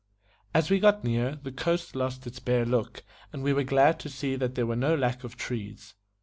[0.51, 4.09] As we got near, the coast lost its bare look, and we were glad to
[4.09, 5.93] see that there was no lack of trees.